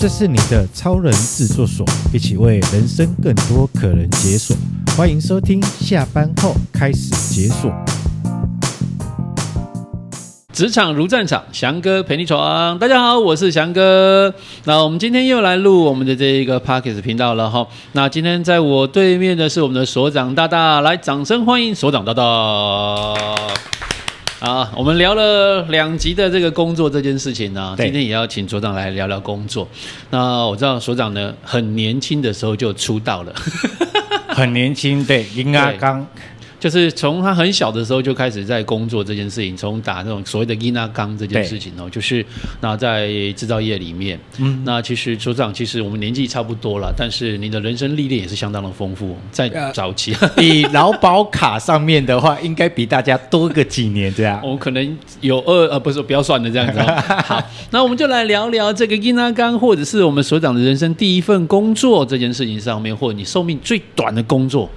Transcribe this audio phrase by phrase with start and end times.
[0.00, 4.56] 这是你的超人制作所，一起为人生更多可能解锁。
[4.96, 7.68] 欢迎收听，下班后开始解锁。
[10.52, 12.78] 职场如战场，翔哥陪你闯。
[12.78, 14.32] 大家好，我是翔哥。
[14.66, 17.66] 那我们今天又来录我们的这一个 Podcast 频道了哈。
[17.92, 22.22] 那今天在我对面的是我们的所长大大，来，掌声欢迎所长大大。
[24.40, 29.66] 啊，我们聊了两集的这个工作这件事情呢，今天也要请所长来聊聊工作。
[30.10, 33.34] 那我知道所长呢，很年轻的时候就出道了，
[34.28, 36.06] 很年轻，对，应该刚。
[36.58, 42.24] 就是从他很小的时候就开始在工作这件事情，从打那种所谓的阴拉钢这件事情哦，就是
[42.60, 54.40] 那在制造业里面，嗯，那其实所长其实我们年纪差不多了，但是你的人生历练也是相当的丰富，在早期，呃、 以劳保卡上面的话，应该比大家多个几年这样。
[54.42, 57.02] 我可能有二呃，不是不要算了这样子，哦。
[57.24, 64.68] 好，那我们就来聊聊这个阴拉钢，或者是我们所长的人生第一份工作这件事情上面，或者你寿命最短的工作。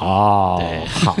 [0.00, 0.60] 哦，
[1.04, 1.16] 好，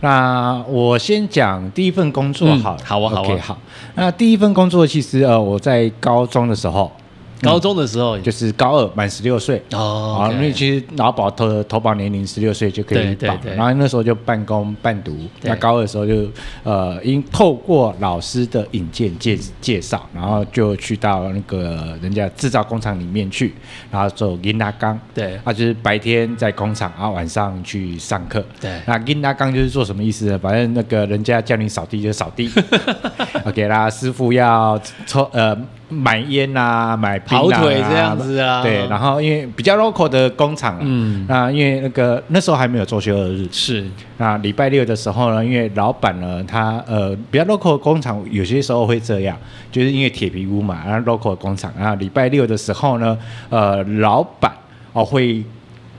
[0.00, 3.58] 那我先讲第一份工作好，好啊，好啊，好。
[3.94, 6.90] 那第一份工作其实呃，我在高中的时候。
[7.42, 15.16] 高中的时候就是高二满十六岁哦，啊，因为其实劳保投投保年龄十六岁就可以保，然后那时候就半工半读。
[15.42, 16.28] 那高二的时候就
[16.62, 23.52] 呃，因透过老师的引荐介介绍，然后就去到那个人家制造工厂里面去，
[23.90, 24.98] 然后做银仔工。
[25.12, 28.44] 对，啊，就是白天在工厂，然后晚上去上课。
[28.60, 30.38] 对，那银仔工就是做什么意思呢？
[30.38, 32.50] 反正那个人家叫你扫地就扫地。
[33.44, 35.56] OK 啦，师傅要抽呃。
[35.92, 43.84] 买烟啊，买跑腿这样子啊，对，然后因为比较 local 的工厂，嗯，那，因为那个那时候还没有周休二日，是，
[44.16, 49.36] 那礼拜六的时候呢，因为老板呢，他呃比较 local 的工厂有些时候会这样，
[49.70, 53.16] 就是因为铁皮屋嘛，然后 local 的工厂，然后礼拜六的时候呢，
[53.50, 54.50] 呃，老板
[54.92, 55.44] 哦会。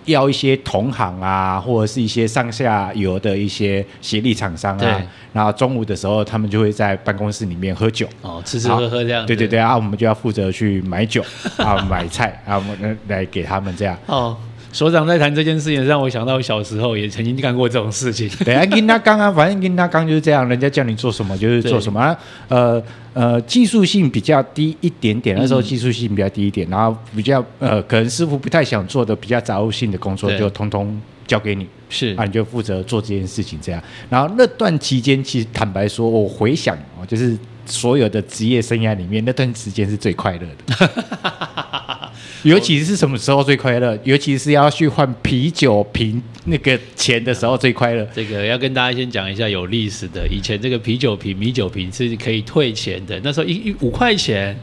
[0.06, 9.26] 要一些同行啊，或者是一些上下游的一些协力厂商啊，对然后中午的时候，他们就会在办公室里面喝酒，哦，吃吃喝喝这样。
[9.26, 11.24] 对对对啊，我们就要负责去买酒
[11.58, 13.98] 啊，买菜啊，我们来给他们这样。
[14.06, 14.38] 哦。
[14.74, 18.28] 所长在谈这件事情，让我想到小时候也曾经干过这种事情。
[18.44, 22.18] 对啊，跟他刚啊，反正跟他刚就是这样，人家叫你做什么就是做什么啊。
[22.50, 22.84] 呃
[23.14, 33.80] 呃，技术性比较低一点点，那时候技术性比较低一点，然后比较呃，可能师傅不太想做的比较杂务性的工作，就通通交给你，是啊，你就负责做这件事情这样。
[34.10, 40.90] 然后那段期间，其实坦白说，我回想哦，就是所有的职业生涯里面，那段时间是最快乐的。
[42.44, 43.98] 尤其是什么时候最快乐？
[44.04, 48.08] 尤其是要去换啤酒瓶那个钱的时候最快乐。
[48.14, 54.56] 这个要跟大家先讲一下有历史的，以前这个啤酒瓶、米酒瓶是可以退钱的，那时候一一五块钱。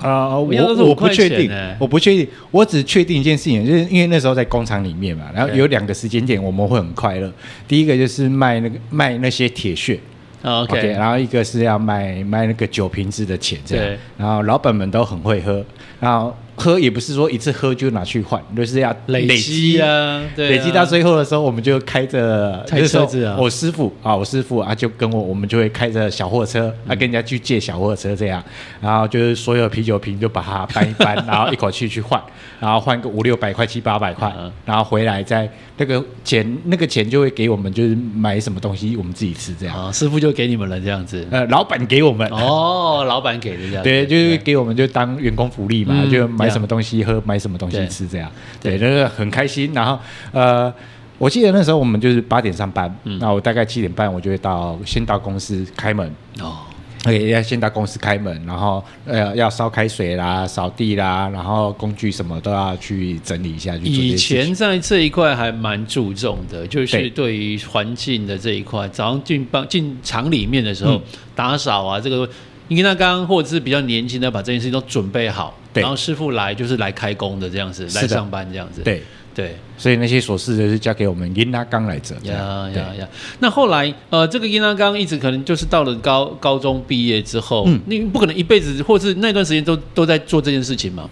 [0.00, 1.48] 啊、呃，我我不确定，
[1.78, 7.32] 我不确定，我只确定一件事情，就是因为那时候在工厂里面嘛，然后有两个时间点我们会很快乐。
[7.68, 10.00] 第一个就是卖那个卖那些铁屑。
[10.42, 15.64] OK，, okay 然后一个是要卖卖那个酒瓶子的钱这样，对然后老板们都很会喝，
[16.00, 16.36] 然后。
[16.54, 23.36] 喝也不是说一次喝就拿去换，就是要累积啊，累积到最后的时候，我们就开着开车子啊。
[23.38, 28.42] 我师傅啊，我师傅啊，就跟我，我们就会开着小货车，啊，跟人家去借小货车这样，
[28.80, 32.22] 然后就是所有啤酒瓶就把它搬一搬，然后一口气去换，
[32.60, 34.32] 然后换个五六百块、七八百块，
[34.66, 39.86] 然后回来再那个钱，那个钱就会给我们，就是买什么东西我们自己吃这样。
[39.86, 41.26] 啊，师傅就给你们了这样子。
[41.30, 43.82] 呃，老板给我们哦，老板给的这样。
[43.82, 46.28] 对，就是给我们就当员工福利嘛，就。
[46.42, 48.30] 买什么东西喝，买什么东西吃，这样
[48.60, 49.72] 对，那个很开心。
[49.72, 49.98] 然后，
[50.32, 50.72] 呃，
[51.18, 56.58] 我记得那时候我们就是八点上班，那我大概七点半我就会到，先到公司开门哦。
[57.04, 63.74] OK，要先到公司开门，然后呃要烧开水啦、扫地啦，然后工具什么都要去整理一下。
[63.76, 71.00] 以前在这一块还蛮注重的，就是对于环境的这一块，早上进办进厂里面的时候
[71.34, 72.28] 打扫啊，这个。
[72.76, 78.82] 银仔工或者是比较年轻的，把这件事情都准备好，然后师傅来就是来开工的这样子，的来上班这样子。
[78.82, 79.02] 对
[79.34, 82.14] 对，所以那些琐事就是交给我们银仔工来做。
[82.24, 83.08] 呀呀呀！
[83.38, 91.08] 那后来呃，这个银仔工一直可能就是到了高高中毕业之后，嗯，你不可能一辈子或是那段时间都都在做这件事情嘛？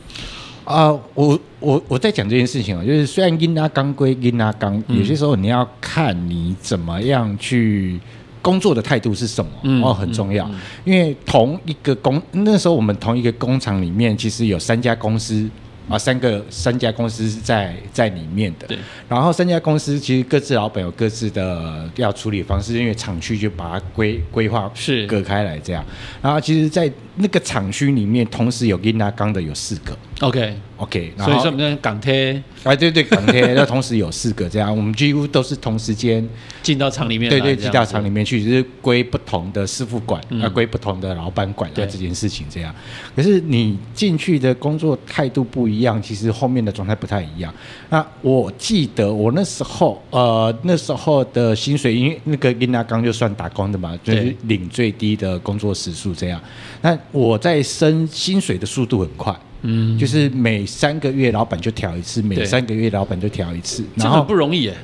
[0.64, 7.98] 啊、呃，我我我在讲这件事情啊，就是虽然银仔工归银仔工，有些时候你要看你怎么样去。
[8.42, 9.50] 工作的态度是什么？
[9.62, 10.46] 嗯、哦，很重要。
[10.48, 15.48] 嗯嗯、因为同一个工，那时候我们同一个工厂里面，其实有三家公司
[15.88, 18.66] 啊，三个三家公司是在在里面的。
[18.66, 18.78] 对。
[19.08, 25.84] 然后三家公司其实各自老板有各自的要处理方式，因为厂区就把它规规划是隔开来这样。
[26.22, 29.96] 然后其实，在那个厂区里面同时有给他刚的有四个。
[30.20, 36.26] OK OK，所以说我们港铁，哎对对港铁，那同时有四个这样，我们几乎都是同时间
[36.62, 42.74] 进到厂里面，对对，进到厂里面去，就是归不同的师傅管，啊归不同的老板管，这件事情这样。
[43.16, 47.52] 可是你进去的工作态度不一样，其实后面的状态不太一样。
[47.88, 56.40] 那我记得我那时候，呃那时候的薪水，因为那个跟他刚就算打工的嘛，就是领最低的工作时数这样。
[56.82, 59.34] 那我在升薪水的速度很快。
[59.62, 64.74] 嗯，就是每三个月老板就调一次，每三个月老板就调一次，然后这很不容易耶。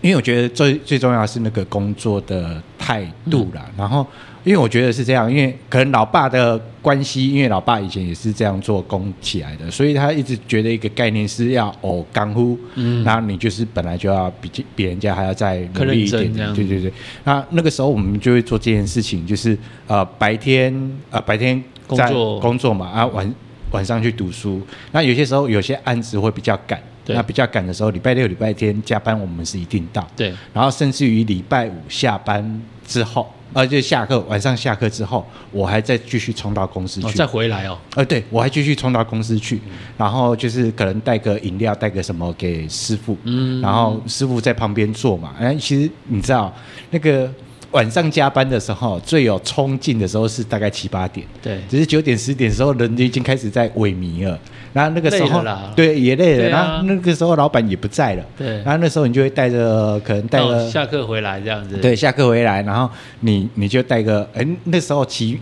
[0.00, 3.62] 因为我觉得最最重要的是那个工作的态度啦。
[3.66, 4.06] 嗯、然后，
[4.44, 16.92] 因为我觉得是这样，因为可能老爸的关系，因为老爸以前也是这样做工起来的，所以他一直觉得一个概念是要哦刚乎，嗯，然后你就是本来就要比比人家还要再努力一点，对对对。
[17.24, 19.56] 那那个时候我们就会做这件事情，就是
[19.86, 20.72] 呃白天
[21.10, 23.34] 呃白天工作工作嘛，啊晚。
[23.72, 24.60] 晚上去读书，
[24.90, 30.06] 那有些时候有些案子会比较赶，对那比较赶的时候，礼拜六、礼拜天加班，我们是一定到。
[30.16, 37.78] 对，然后甚至于礼拜五下班之后，呃，就下课晚上下课之后，我还再继续冲到公司去，哦、再回来哦。
[37.96, 45.34] 呃，对，我还继续冲到公司去，嗯、然后就是可能带个饮料，带个什么给师傅，嗯，然后师傅在旁边坐嘛。
[45.38, 46.52] 哎，其实你知道
[46.90, 47.32] 那个。
[47.72, 54.38] 晚上加班的时候，最有冲劲的时候是大概七八点，对，只是九点十点的时候，人就已经开始在萎靡了。
[54.72, 55.42] 然后那个时候，
[55.74, 56.48] 对，也累了。
[56.48, 58.56] 然后那个时候老板也不在了，对。
[58.62, 61.76] 然后那时候你就会带着，可能带着下课回来这样子。
[61.78, 62.88] 对，下课回来，然后
[63.20, 65.40] 你你就带个，哎，那时候骑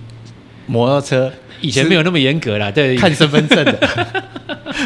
[0.66, 1.30] 摩托车，
[1.60, 3.78] 以前没有那么严格啦，对，看身份证的。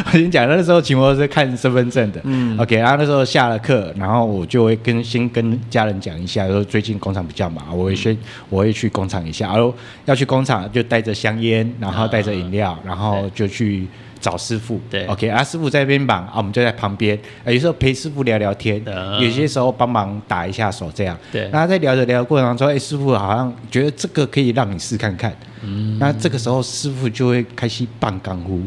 [0.05, 8.17] 我跟你讲，那时候骑摩托车看身份证的，嗯，OK，然后那时候下了课，然后我就会跟先跟家人讲一下，说最近工厂比较忙，我会先
[8.49, 9.73] 我会去工厂一下，然后
[10.05, 13.87] 要去工厂就带着香烟，然后带着饮料，然后就去
[14.23, 18.81] 找师傅，对，OK，啊，师傅在那边忙，啊，我们就在旁边，有时候陪师傅聊聊天，
[19.19, 25.35] 有些时候帮忙打一下手，这样，对，然后在聊着聊的过程当中，哎，师傅好像觉得这个可以让你试看看。
[25.65, 28.61] 嗯，那这个时候师傅就会开始半干呼，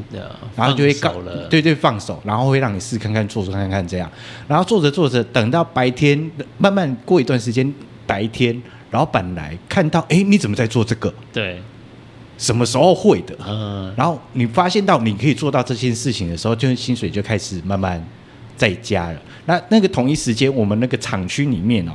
[0.55, 4.11] 然后就会告了，对对，放手，然后会让你试看看，做做看看这样，
[4.47, 7.75] 然后做着做着，等到白天，慢慢过一段时间，
[8.07, 11.13] 白天老板来看到，哎，你怎么在做这个？
[11.33, 11.61] 对，
[12.39, 13.37] 什么时候会的？
[13.47, 18.03] 嗯，然后你发现到你可以做到这件事情的时候，就薪水就开始慢慢
[18.57, 19.21] 在加了。
[19.47, 21.93] 那那个同一时间，我们那个厂区里面哦。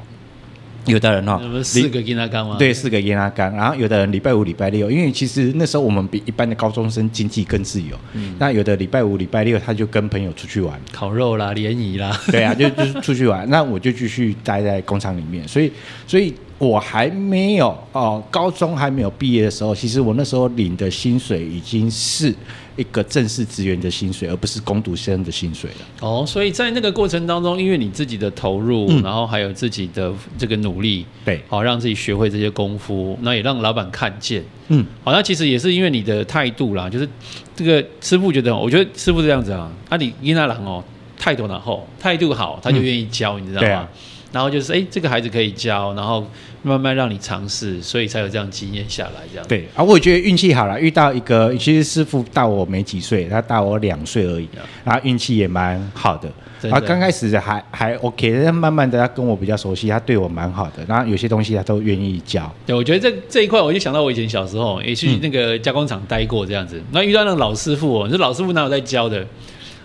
[0.88, 2.56] 有的人、哦，四个给他干吗？
[2.58, 3.54] 对，四个给他干。
[3.56, 7.96] 然后有的人礼拜五、礼拜六，因为其实那时候我们比一般的高中生经济更自由。
[8.14, 12.20] 嗯、那有的礼拜五、礼拜六，他就跟朋友出去玩，烤肉啦、联谊啦。
[12.32, 13.48] 对啊，就 就是出去玩。
[13.48, 15.48] 那我就继续待在工厂里面。
[15.48, 15.72] 所以，
[16.08, 22.34] 所以我还没有哦，高中还没有毕业的时候，其实我那时候领的薪水已经是。
[22.78, 26.08] 一个正式职员的薪水，而不是工读生的薪水了。
[26.08, 34.42] 哦，所以在那个过程当中，因为你自己的投入，嗯、然后还有自己的这个努力，对，好让自己学会这些功夫，那也让老板看见。
[34.70, 37.08] 嗯，好，那其实也是因为你的态度啦，就是
[37.54, 40.82] 这个师傅觉得，我觉得师傅这样子啊，啊你伊那郎哦，
[41.20, 43.68] 态度然后态度好，他就愿意教，嗯、你知道吗？
[43.68, 43.90] 啊、
[44.32, 46.26] 然后就是哎，这个孩子可以教，然后。
[46.64, 49.84] 慢慢让你尝试，所以才有这样经验下来，这样对啊。
[49.84, 54.48] 我觉得运气好了，遇到一个其实师傅大我没几岁，他大我两岁而已，
[54.84, 56.30] 然后运气也蛮好的。
[56.62, 62.54] 然后刚开始还还 OK，但慢慢的他跟我比较熟悉，他对我蛮好的，然后有些东西他都愿意教。
[62.64, 69.26] 对，我觉得这这一块我就想到我以前小时候也去那个加工厂待过这样子，那、嗯、遇到那个老师傅哦，你说老师傅哪有在教的？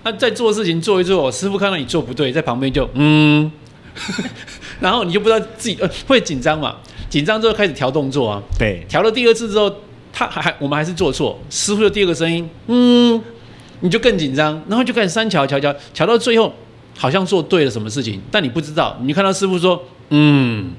[0.04, 3.50] 他在做事情做一做，师傅看到你做不对，在旁边就嗯。
[4.80, 6.76] 然后你就不知道自己呃会紧张嘛？
[7.08, 8.42] 紧张之后开始调动作啊。
[8.58, 9.72] 对，调了第二次之后，
[10.12, 13.20] 他还还我们还是做错，师傅就第二个声音，嗯，
[13.80, 16.52] 你就更紧张，然后就开始三调调调调到最后，
[16.98, 20.72] 好像做对了什么事情，但你不知道，你看到师傅说，嗯，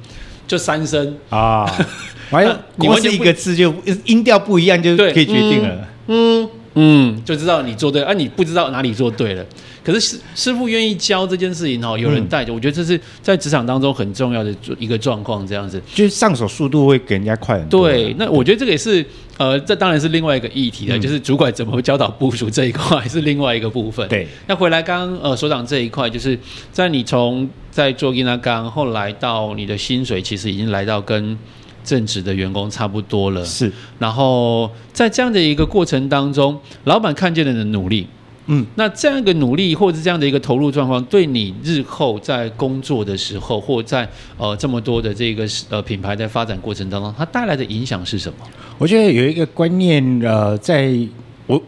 [0.47, 1.65] 就三声啊，
[2.31, 3.73] 完了，你们是一个字就
[4.05, 6.43] 音调不一样就可以决定了，嗯。
[6.43, 9.43] 嗯嗯，就知道你做对，而、啊、你不知道哪里做对了。
[9.83, 15.47] 可是师师傅愿意教这件事情哦，有人带着，嗯、我觉得这是在职场当中很重要的一个状况。
[15.47, 17.87] 这样子，就是上手速度会给人家快很多。
[17.87, 19.03] 对，那我觉得这个也是，
[19.37, 24.07] 呃，这当然是另外一个议题了，嗯、就是主管怎么教导部署这一块是另外一个部分。
[24.09, 26.37] 对，那回来刚刚呃所长这一块，就是
[26.71, 31.35] 在你从在做给他干，后来到你的薪水其实已经来到跟。
[31.87, 33.71] 正职的员工差不多了，是。
[33.97, 38.05] 然后在这样的一个过程当中，老板看见了你的努力，
[38.47, 44.05] 嗯，那这样一个努力或者这样的一个投入状况，对你日后在工作的时候，或在
[44.37, 48.39] 呃这么多的这个呃品牌在发展过程当中，它带来的影响是什么？
[48.77, 50.93] 我觉得有一个观念，呃，在
[51.45, 51.61] 我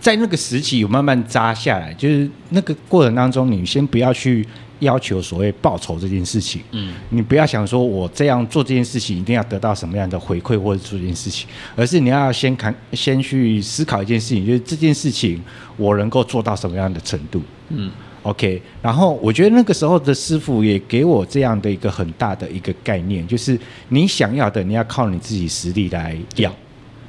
[0.00, 4.46] 在那个时期有慢慢扎下来，就是那个过程当中，你先不要去。
[4.80, 15.42] 要求所谓报酬这件事情，嗯，你不要想说我这样做这件事情一定要得到什么样的回馈或者做这件事情，而是你要先看，先去思考一件事情，就是这件事情
[15.76, 17.40] 我能够做到什么样的程度，
[17.70, 17.90] 嗯
[18.22, 18.60] ，OK。
[18.82, 26.54] 然后我觉得那个时候的师傅也给我这样的一个很大的一个概念，就是你想要的，你要靠你自己实力来要。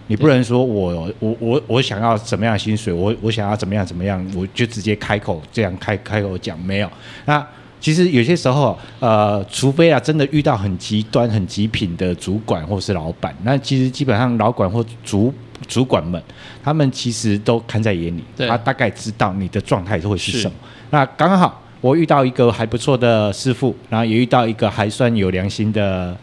[0.08, 6.90] 你不能说我我我我想要怎么样的薪水，我我想要怎么样怎么样，我就直接开口这样开开口讲没有。
[7.26, 7.46] 那
[7.80, 15.34] 其实有些时候，呃，除非啊真的遇到很极端、很极品的主管或是老板，那其实基本上老管或主
[15.68, 16.22] 主管们，
[16.64, 20.54] 他们其实都看在眼里，他大概知道你的状态会是什么。
[20.90, 26.18] 那刚好我遇到一个还不错的师傅，然后也遇到一个还算有良心的。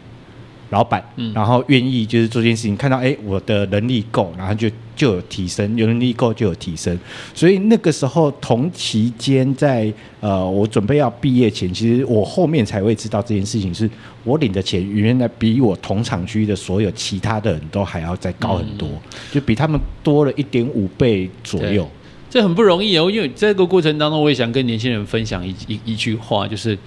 [0.69, 1.03] 老板，
[1.33, 6.97] 然后愿意就是做这件事情，看到哎，我的能力够，然后就就有提升，有能力够就有提升。
[7.33, 13.89] 所以那个时候同期间在呃，我准备要毕业前，其实我后面才会知道这件事情，是
[14.23, 18.99] 我领的钱原来比我同厂区的所有其他的人都还要再高很多，嗯、
[19.31, 21.87] 就比他们多了一点五倍左右。
[22.29, 26.77] 这很不容易哦，因为这个过程当中，我也想跟年轻人分享一一一句话，就是。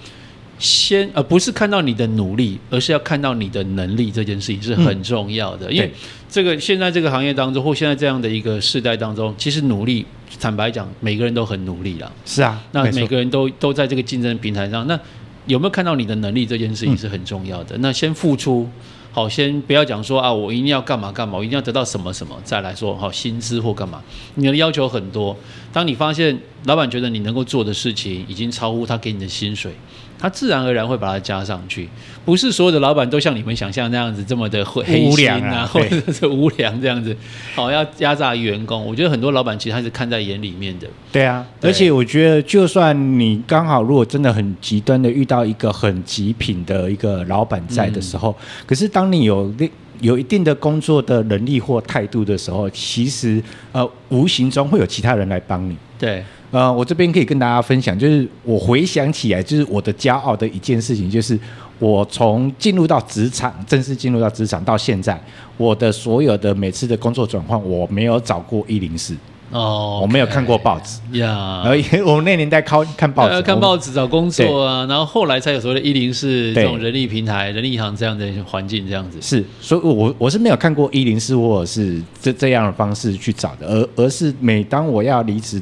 [0.59, 5.71] 先，而不是看到你的努力，而是要看到你的能力，这件事情是很重要的。
[5.71, 5.89] 嗯、因为
[6.29, 10.05] 这个现在这个行业当中，或现在这样的一个世代当中，其实努力，
[10.37, 12.11] 坦白讲，每个人都很努力了。
[12.25, 14.99] 是啊，那每个人都都在这个竞争平台上，那
[15.45, 17.77] 有没有看到你的能力，这件事情是很重要的。
[17.77, 18.69] 嗯、那先付出，
[19.13, 24.03] 好，先不要讲说啊，我一定要干嘛干嘛，我一定要得到什么什么，再来说好薪资或干嘛。
[24.35, 25.37] 你的要求很多，
[25.71, 29.71] 当你发现老板觉得你能够做的事情已经超乎他给你的薪水。
[30.19, 31.87] 他自然而然会把它加上去，
[32.25, 37.15] 不是所有的老板都像你们想象那样子这么的黑心啊， 或者是无良这样子，
[37.55, 38.85] 好要压榨员工。
[38.85, 40.87] 我觉得很多老板其实他是看在眼里面的。
[41.11, 49.71] 对啊，对，而且我觉得，就算你刚好如果真的很极端的遇到一个很极品的一个老板在的时候，嗯、可是当你有那
[50.01, 55.77] 有一定的工作的能力或态度的时候，其实呃无形中会有其他人来帮你。
[55.97, 56.23] 对。
[56.51, 61.39] 呃，我这边可以跟大家分享，就是我回想起来，就是我的骄傲的一件事情，就是
[61.77, 65.21] 我从进入到职场，正式进入到职场到现在，
[65.57, 69.15] 我的所有的每次的工作转换，我没有找过一零四
[69.51, 79.19] 哦，我没有看过报纸呀，而我们那年代靠看报纸，看报纸找工作啊，然后后来才有所谓的一零四这种人力平台、人力银行这样的环境，这样子。
[79.21, 85.61] 是，所以我我是没有看过一零四或者是这这样的方式去找的，而而是每当我要离职。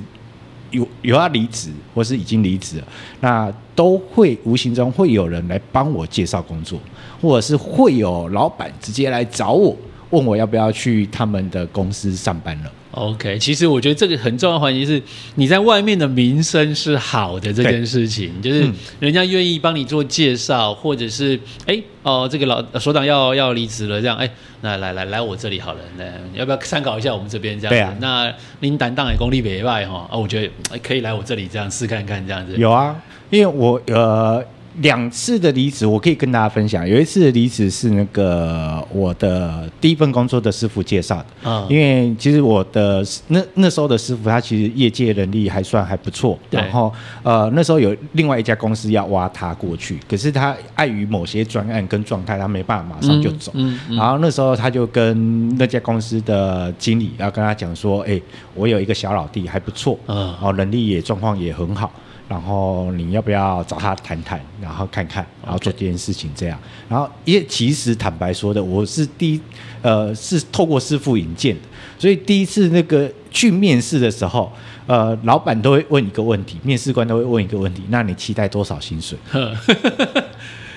[0.77, 2.87] 有有要离职，或是已经离职了，
[3.21, 6.79] 那都会无形中会有人来帮我介绍工作，
[7.21, 9.75] 或者是会有老板直接来找我，
[10.11, 12.71] 问我要不要去他们的公司上班了。
[12.97, 15.01] OK，其实我觉得这个很重要的环节是
[15.35, 18.67] 你在外面的名声是好的这件事情，就是
[18.99, 24.29] 人家愿意帮你做介绍，或者是哎哦这个老所长要要离职了，这样哎
[24.61, 26.03] 那来来来我这里好了，那
[26.37, 27.93] 要不要参考一下我们这边这样子？
[27.93, 32.55] 啊、那您担当也功力别外哈啊，我觉得可以来我这里这样试看看这样子。
[32.57, 32.95] 有啊，
[33.29, 34.43] 因为我呃。
[34.81, 36.87] 两次的离职，我可以跟大家分享。
[36.87, 46.93] 有一次的离职是那个我的第一份工作的师傅介绍的，嗯，因为其实我的那那时候的师傅他其实业界能力还算还不错，然后
[47.23, 58.21] 呃那时候有另外一家公司要挖他过去，可是他碍于某些专案跟状态，他没办法马上就走，嗯，嗯，然后那时候他就跟那家公司的经理要跟他讲说，哎，
[58.53, 61.91] 我有一个小老弟还不错，嗯，然后能力也状况也很好。
[62.29, 66.59] 然后你要不要找他谈谈，然后看看，然后做这件事情这样。
[66.89, 69.41] 然后也其实坦白说的，我是第一，
[69.81, 71.61] 呃，是透过师傅引荐的，
[71.97, 74.51] 所以第一次那个去面试的时候，
[74.87, 79.17] 呃，老板都会问一个问题，面试官都会问一个问题，那你期待多少薪水？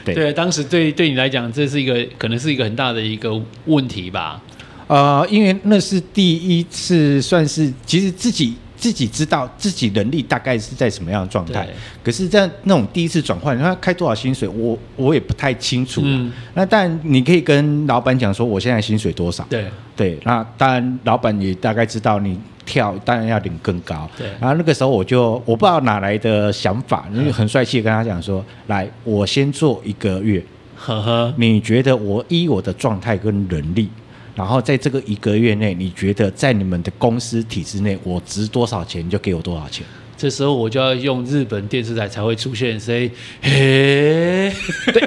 [0.05, 4.41] 对对，当时对对你来讲，这是一个可能是一个很大的一个问题吧？
[4.87, 8.55] 呃，因为那是第一次，算是其实自己。
[8.81, 11.69] 自己知道自己能力大概是在什么样的状态，
[12.03, 16.01] 可是，在那种第一次转换，他开多少薪水，我我也不太清楚。
[16.03, 19.45] 嗯，那但你可以跟老板讲说，我现在薪水多少？
[19.51, 24.09] 对对，那当然老板也大概知道你跳，当然要领更高。
[24.17, 30.43] 对，然后那个时候我就我不知道哪来的想法，因为很帅气的跟他讲说，来，我先做一个月，
[30.75, 33.91] 呵呵，你觉得我依我的状态跟能力，
[34.35, 39.85] 然后在这个一个月内，你觉得在你们的公司体制内，我值多少钱，你就给我多少钱。
[40.17, 43.11] 这时候我就要用日本电视台才会出现，say，
[43.41, 44.53] 嘿，
[44.93, 45.03] 对，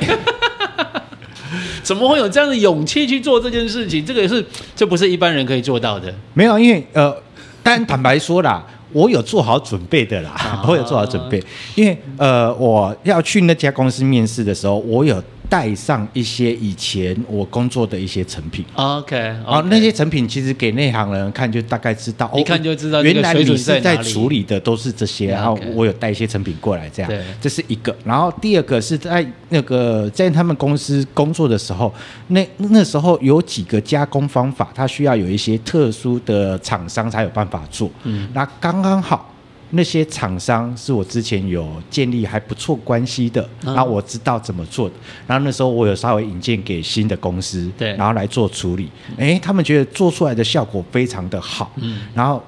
[1.83, 4.03] 怎么会有这样的勇气去做这件事情？
[4.05, 4.43] 这个是，
[4.75, 6.13] 这不是一般人可以做到的。
[6.33, 7.15] 没有，因为呃，
[7.61, 11.43] 但坦白说啦，我有做好准备的啦，啊、 我有做好准备，
[11.75, 15.23] 因为呃，我要去那家公司面试的时候，我有。
[15.53, 27.95] 带上一些以前我工作的一些成品，OK，然后那些成品其实给内行人看就大概知道，一看就知道原来你是在处理的都是这些，然后我有带一些成品过来，这样，这是一个。
[28.03, 31.93] 然后第二个是在那个在他们公司工作的时候，
[32.29, 39.29] 那那时候有几个加工方法，它需要有一些特殊的厂商才有办法做，嗯，那刚刚好。
[39.75, 44.93] 那些厂商是我之前有建立还不错关系的，然后我知道怎么做的，
[45.25, 48.87] 然后那时候我有稍微引荐给新的公司，对，然后来做处理，
[49.17, 52.43] 哎，他们觉得做出来的效果非常的好，嗯，然后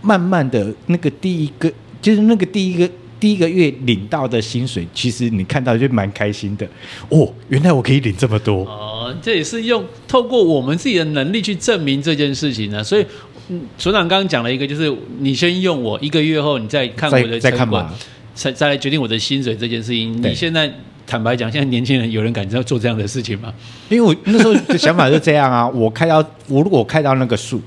[0.00, 2.90] 慢慢的那个第一个就是那个第一个
[3.20, 6.66] 第一个月领到的薪水，其实你看到就蛮开心的，
[7.10, 13.04] 哦，原来我可以领这么多，哦，这也是用透过我们自己的能力去证明这件事情呢，所以。
[13.48, 17.86] 嗯，所长刚刚讲了一个，就是你先用我一个月后，你再看我的成果，
[18.34, 20.22] 再再来决定我的薪水这件事情。
[20.22, 20.72] 你现在
[21.06, 23.52] 坦白讲，现在年轻人有人敢做这样的事情吗？
[23.88, 27.60] 因为我那时候的想法是这样啊， 我开到我如果开到那个数，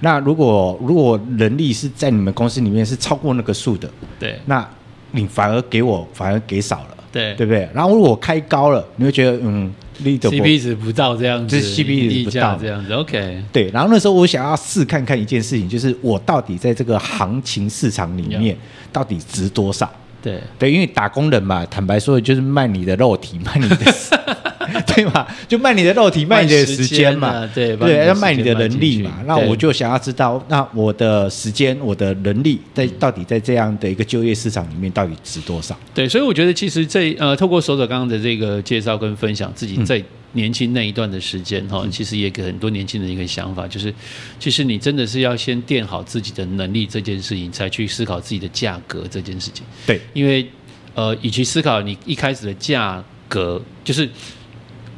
[0.00, 4.64] 那如果如果人力是在你们公司里面是超过那个数的，对，那
[5.10, 7.68] 你反而给我反而给少了，对，对不对？
[7.74, 9.72] 然后如果开高了，你会觉得嗯。
[10.02, 13.42] CP 值不到这样子，就是 CP 值不到这样子，OK。
[13.52, 18.56] 对，然后那时候我想要试看看一件事情，就是我到底在这个行情市场里面
[18.92, 19.90] 到底值多少？
[20.26, 23.76] 对对，因为打工人嘛，坦白说就是卖你的肉体，卖你的。
[24.84, 29.12] 对嘛，就卖你的肉体，卖你的时间嘛，啊、对对，要卖你的能力嘛。
[29.24, 35.78] 那我就想要知道，那我的时间、我的能力，在到底在这样的一个就业市场里面，到底值多少？
[35.94, 40.02] 对，所以我觉得其实这呃，透过手者刚刚的这个介绍跟分享，自己在
[40.36, 43.92] 年轻那一段的时间哈，嗯、其实也给很多年轻人一个想法，就是
[44.38, 49.66] 其实你真的是要先垫好自己的能力这件事情，才去思考自己的价格这件事情。
[49.84, 50.48] 对，因为
[50.94, 54.08] 呃，与其思考你一开始的价格，就是。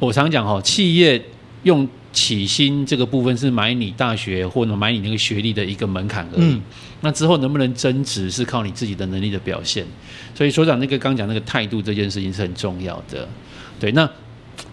[0.01, 1.21] 我常讲哈，企业
[1.63, 6.53] 用起薪这个部分是买你大学或者买你那个学历的一个门槛而已。
[6.53, 6.61] 嗯、
[7.01, 9.85] 那之后能不能增值是靠你自己的能力的表现。
[10.33, 13.27] 所以所长那个刚讲那个态度这件事情是很重要的。
[13.77, 14.09] 对，那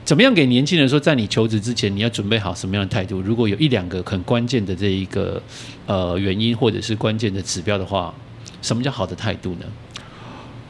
[0.06, 3.20] 怎么样给年轻人说，在你求职之前你要准备好什么样的态度？
[3.20, 5.42] 如果有一两个很关键的这一个
[5.84, 8.14] 呃原因或者是关键的指标的话，
[8.62, 9.66] 什么叫好的态度呢？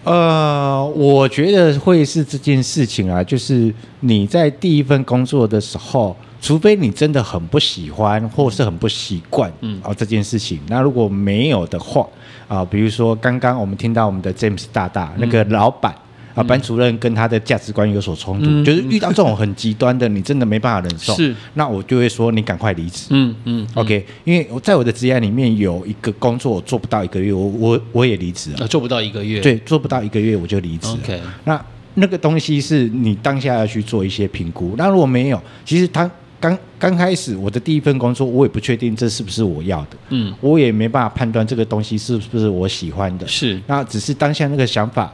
[0.05, 3.71] 呃，我觉得会是这件事情啊，就是
[4.01, 12.09] 你在第一份工作的时候，除非你真的很不喜欢或是很不习惯，嗯，啊这件事情，那如果没有的话，
[12.49, 15.95] 啊，比如说刚刚我们听到我们的 James 大大那个老板。
[16.37, 21.15] 啊，班主任跟他的价值观有所冲突，嗯、就是遇到这种很极端的，你真的没办法忍受。
[21.15, 23.07] 是，那我就会说你赶快离职。
[23.09, 28.69] 嗯嗯，OK，因为我在我的职业里面有一个工作我做不到一个月，我我我也离职了。
[28.69, 30.89] 做不到一个月，对，做不到一个月我就离职。
[31.03, 34.75] OK，那那个东西是你当下要去做一些评估。
[34.77, 39.97] 那如果没有，其实他刚刚开始我的第一份工作，我也不确定这是不是我要的。
[40.11, 43.27] 嗯，我也没办法判断这个东西是不是我喜欢的。
[43.27, 45.11] 是，那只是当下那个想法。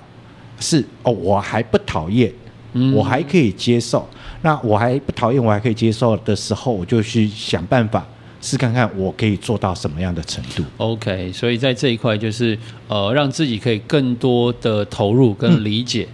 [0.62, 2.32] 是哦，我还不讨厌，
[2.74, 4.08] 嗯、我还可以接受。
[4.42, 8.06] 那我还不讨厌，我还可以接受的时候，我就去想办法
[8.40, 10.64] 试看看，我可以做到什么样的程度。
[10.78, 16.08] OK，所以在这一块就是呃，让自己可以更多的投入跟理解，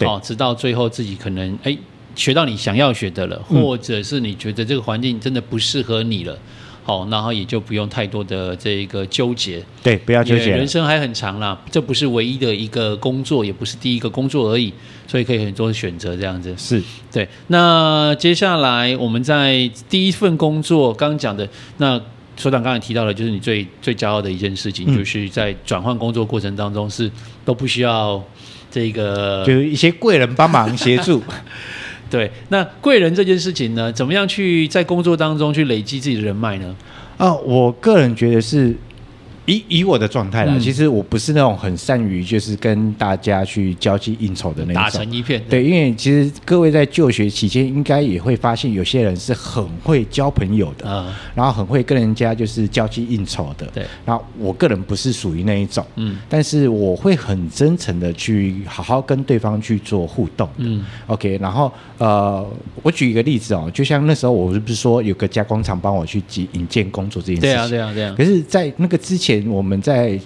[0.00, 1.76] 好、嗯哦，直到最后自己可能哎
[2.14, 6.38] 学到你想要学的了，嗯、或者是你觉得这个环境真的不适合你了。
[6.86, 9.60] 好，然后也就不用太多的这个纠结。
[9.82, 10.50] 对，不要纠结。
[10.50, 14.72] 人生还很长啦，这不是唯一的一个工作，也不是第一个工作而已，
[15.04, 16.54] 所以可以很多选择这样子。
[16.56, 17.26] 是对。
[17.48, 22.00] 那接下来我们在第一份工作刚刚讲的，那
[22.36, 27.10] 所长刚才提到的，就是你最最骄傲的一件事情，嗯、就是在转换工作过程当中是
[27.44, 28.22] 都不需要
[28.70, 31.20] 这个，就是一些贵人帮忙协助。
[32.10, 36.76] 对，那贵人这件事情呢，怎么样去在工作当中去累积自己的人脉呢？
[37.16, 38.74] 啊、我个人觉得是
[39.46, 45.40] 以以我的状态啦，嗯、其实我不是那种很善于就是跟大家去交际应酬的那种，打成一片。
[45.48, 53.66] 对，因为其实各位在就学期间，应该也会发现有些人是很会交朋友的，嗯，然后很会跟人家就是交际应酬的。
[53.72, 61.38] 对，然后我个人不是属于那一种，嗯，但是我会很真诚的去好好跟对方去做互动，嗯，OK。
[61.40, 62.44] 然后呃，
[62.82, 66.20] 我举一个例子哦，就像那时候我是不是说有个加工厂帮我去
[66.52, 67.50] 引荐工作这件事情？
[67.50, 68.14] 对啊，对啊，对啊。
[68.18, 69.35] 可是，在那个之前。
[69.46, 70.18] 我们在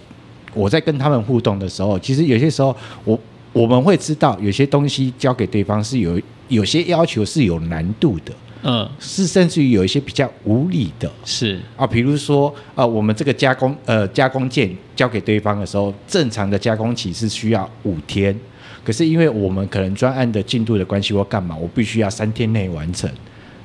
[0.54, 3.18] 我在跟他们互动的时候，其实有些时候我
[3.52, 11.58] 我们会知道有些东西交给对方是有有些要求是有难度的，嗯，是甚至于有一些比较无理的，是。
[11.76, 18.36] 啊，比如说呃，我们这个加工呃加工件交给对方的时候，正常的加工期是需要五天，
[18.84, 23.08] 可是因为我们可能专案的进度的关系或干嘛，我必须要三天内完成。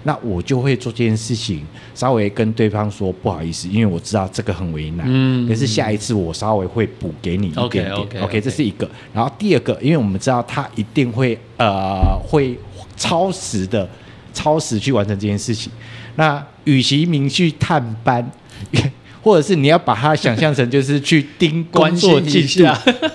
[0.07, 1.65] 那我就会做这件事情，
[1.95, 5.03] 稍微跟对方说不好意思，因为我知道这个很为难。
[5.09, 7.91] 嗯，可是下一次我稍微会补给你一点点。
[7.91, 8.87] OK OK OK，这是一个。
[9.11, 12.55] 然后第二个，因为我们知道他一定会呃会
[12.95, 13.89] 超时的
[14.31, 15.71] 超时去完成这件事情。
[16.17, 18.31] 那与其明去探班，
[19.23, 22.63] 或者是你要把它想象成就是去盯 工作进度，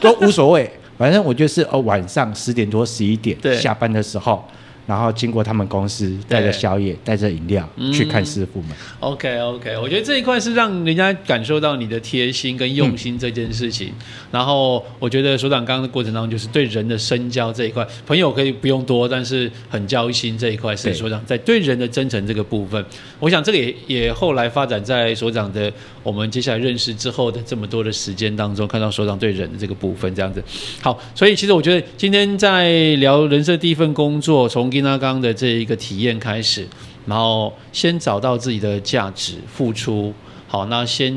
[0.01, 0.69] 都无所谓。
[0.99, 4.45] 反正我就是呃晚上十点多十一点下班的时候。
[4.87, 8.71] 然后经过他们公司，带着宵夜，带着饮料去看师傅们。
[8.99, 13.89] OK OK，我觉得这一块是让人家感受到你的贴心跟用心这件事情。
[13.89, 22.85] 嗯、然后我觉得所长刚刚的过程当中，就是对人的深交这一块，朋友可以不用多，但是很交心这一块是所长在对人的真诚这个部分。
[23.19, 30.43] 我想这个也也后来发展在所长的我们接下来认识之后的这么多的时间当中，看到所长对人的这个部分这样子。
[30.81, 36.67] 好，所以其实我觉得今天在聊人生第一份工作，从那刚的这一个体验开始，
[37.07, 40.15] 然后先找到自己的价值，付出
[40.47, 40.67] 好。
[40.67, 41.13] 那先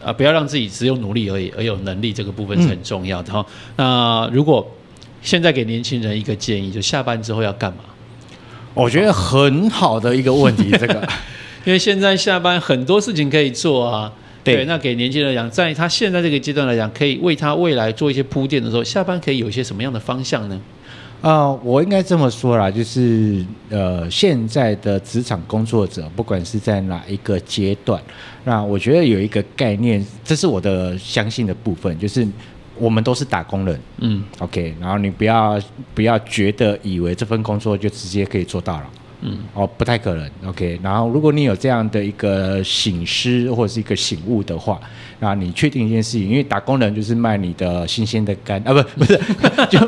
[0.00, 3.40] 啊、呃，不要让自己只有努力而已，而有能力这个部分是很重要的哈。
[3.40, 4.70] 嗯、那如果
[5.22, 7.78] 现在给年轻人一个建议，就下班之后要干嘛？
[8.74, 11.08] 我觉得很好的一个问题，这个，
[11.64, 14.12] 因为现在下班很多事情可以做啊。
[14.42, 20.60] 对，对，那给年轻人讲，在他现在这个阶段来讲，可以为他未来做一些铺垫的时候，下班可以有一些什么样的方向呢？
[21.22, 28.02] 啊、呃，我应该这么说啦，就是呃，现在的职场工作者，不管是在哪一个阶段，
[28.42, 32.26] 那我觉得有一个概念，这是我的相信的部分，就是
[32.76, 35.56] 我们都是打工人，嗯，OK，然后你不要
[35.94, 38.90] 不要觉得以为这份工作就直接可以做到了。
[39.22, 40.78] 嗯，哦，不太可能，OK。
[40.82, 44.80] 然后，如果你有这样的一个醒思或者是一个醒悟的话，
[45.20, 49.16] 那你确定一件事情，因为打工人就是卖你的新鲜的肝啊，不， 不是，
[49.70, 49.78] 就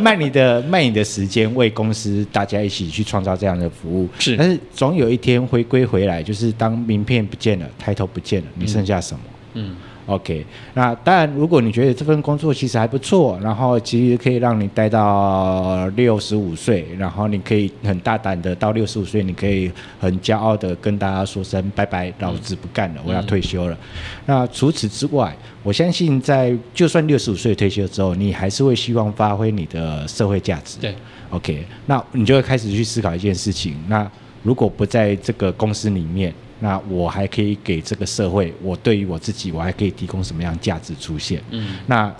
[0.00, 4.08] 卖你的卖你的时间，为公司大家一起去创造这样的服务。
[4.18, 9.20] 是，但是总有一天回归回来，就是当名片不见了，抬头不见了，你剩下什么？
[9.54, 9.70] 嗯。
[9.70, 23.74] 嗯 OK，那当然，如果你觉得这份工作其实还不错，然后其实可以让你待到六十五岁，然后你可以很大胆的到六十五岁，你可以很骄傲的跟大家说声拜拜，老子不干了，我要退休了。
[23.74, 23.78] 嗯、
[24.26, 30.78] 那除此之外，我相信在就算六十五岁退休之后，你还是会希望发挥你的社会价值。
[30.80, 30.94] 对
[31.30, 34.06] ，OK，那你就会开始去思考一件事情，那
[34.42, 36.30] 如果不在这个公司里面。
[36.64, 41.42] 那我还可以给这个社会，我对于我自己，我还可以提供什么样价值出现？
[41.50, 42.10] 嗯，那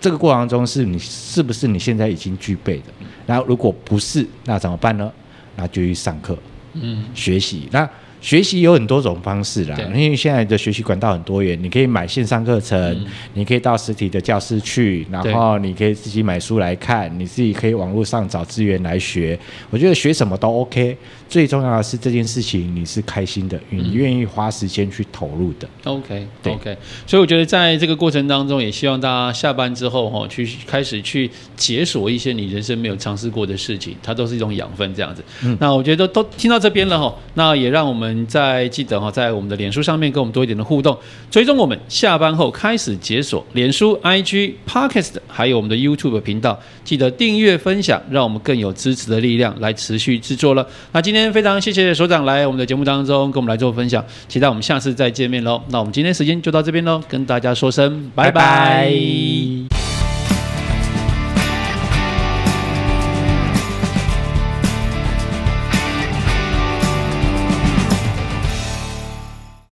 [0.00, 2.84] 这个过程中是你是不是你现在已经具备的？
[3.26, 5.10] 然后如果不是，那怎么办呢？
[5.56, 6.38] 那就去上课，
[6.74, 7.68] 嗯，学习。
[7.72, 7.88] 那
[8.24, 19.38] 学习有很多种方式啦，因为现在的学习管道很多元，你可以买线上课程，嗯、你可以到实体的教室去，然后你可以自己买书来看，你自己可以网络上找资源来学。
[19.68, 20.96] 我觉得学什么都 OK，
[21.28, 25.68] 最重要的是这件事情你是开心的，你愿意花时间去投入的。
[25.84, 26.78] OK，对 OK。
[27.06, 35.22] 所以我觉得在这个过程当中，也希望大家下班之后哈，去开始去解锁一些你人生没有尝试过的事情，它都是一种养分，这样子。
[35.42, 38.13] 嗯，那我觉得都，都听到这边了哈，那也让我们。
[38.26, 40.98] 再记得哈，在我们的脸书上面跟我们多一点的互动，
[41.30, 50.66] 追踪我们下班后开始解锁脸书、IG、Podcast，还有我们的 YouTube 频道，记得订阅分享，让我们更有支持的力量来持续制作了。
[50.92, 55.62] 那今天非常谢谢所长来我们的节目当中跟我们来做分享，期待我们下次再见面喽。
[55.68, 58.10] 那我们今天时间就到这边喽，跟大家说声。
[58.14, 59.83] 拜拜。